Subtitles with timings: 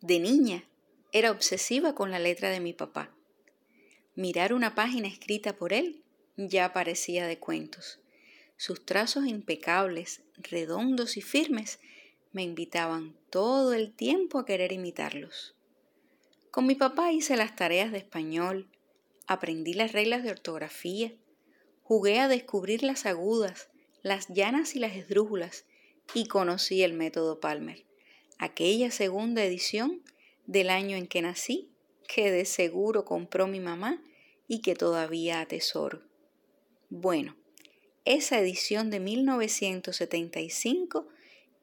[0.00, 0.64] De niña,
[1.12, 3.14] era obsesiva con la letra de mi papá.
[4.14, 6.02] Mirar una página escrita por él
[6.36, 8.00] ya parecía de cuentos.
[8.56, 11.80] Sus trazos impecables, redondos y firmes
[12.32, 15.54] me invitaban todo el tiempo a querer imitarlos.
[16.50, 18.68] Con mi papá hice las tareas de español,
[19.26, 21.12] aprendí las reglas de ortografía,
[21.82, 23.68] jugué a descubrir las agudas,
[24.02, 25.64] las llanas y las esdrújulas
[26.14, 27.84] y conocí el método Palmer,
[28.40, 30.02] aquella segunda edición
[30.46, 31.68] del año en que nací,
[32.08, 34.02] que de seguro compró mi mamá
[34.48, 36.00] y que todavía atesoro.
[36.88, 37.36] Bueno,
[38.06, 41.06] esa edición de 1975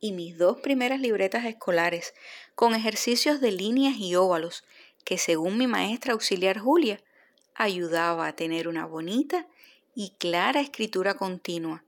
[0.00, 2.12] y mis dos primeras libretas escolares
[2.54, 4.62] con ejercicios de líneas y óvalos
[5.02, 7.00] que según mi maestra auxiliar Julia
[7.54, 9.46] ayudaba a tener una bonita
[9.94, 11.84] y clara escritura continua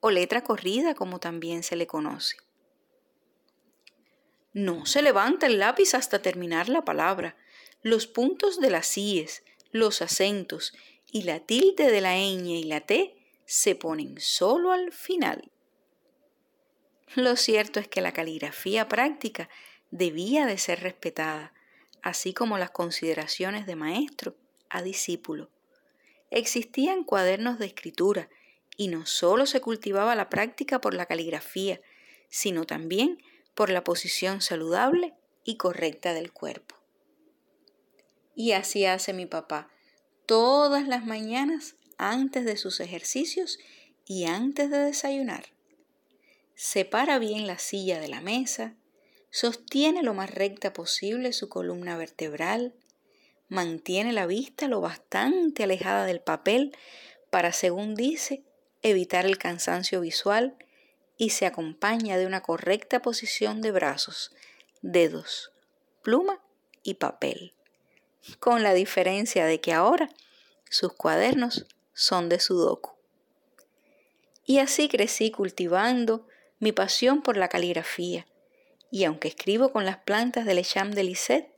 [0.00, 2.38] o letra corrida como también se le conoce.
[4.56, 7.36] No se levanta el lápiz hasta terminar la palabra.
[7.82, 10.72] Los puntos de las síes, los acentos
[11.12, 15.50] y la tilde de la ñ y la t se ponen solo al final.
[17.16, 19.50] Lo cierto es que la caligrafía práctica
[19.90, 21.52] debía de ser respetada,
[22.00, 24.36] así como las consideraciones de maestro
[24.70, 25.50] a discípulo.
[26.30, 28.30] Existían cuadernos de escritura
[28.78, 31.82] y no solo se cultivaba la práctica por la caligrafía,
[32.30, 33.18] sino también
[33.56, 36.76] por la posición saludable y correcta del cuerpo.
[38.36, 39.70] Y así hace mi papá
[40.26, 43.58] todas las mañanas antes de sus ejercicios
[44.04, 45.46] y antes de desayunar.
[46.54, 48.76] Separa bien la silla de la mesa,
[49.30, 52.74] sostiene lo más recta posible su columna vertebral,
[53.48, 56.76] mantiene la vista lo bastante alejada del papel
[57.30, 58.44] para, según dice,
[58.82, 60.58] evitar el cansancio visual
[61.16, 64.32] y se acompaña de una correcta posición de brazos,
[64.82, 65.52] dedos,
[66.02, 66.42] pluma
[66.82, 67.54] y papel,
[68.38, 70.08] con la diferencia de que ahora
[70.68, 72.92] sus cuadernos son de sudoku.
[74.44, 76.26] Y así crecí cultivando
[76.58, 78.26] mi pasión por la caligrafía,
[78.90, 81.50] y aunque escribo con las plantas del Echam de Lisette,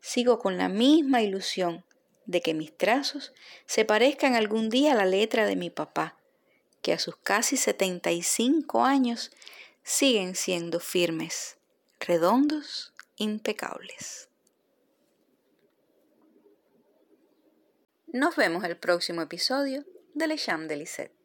[0.00, 1.84] sigo con la misma ilusión
[2.26, 3.32] de que mis trazos
[3.66, 6.16] se parezcan algún día a la letra de mi papá,
[6.82, 9.30] que a sus casi 75 años
[9.82, 11.56] siguen siendo firmes,
[12.00, 14.28] redondos, impecables.
[18.08, 21.21] Nos vemos el próximo episodio de Le Cham de Lisette.